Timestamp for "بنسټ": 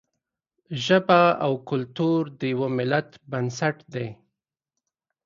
3.31-3.75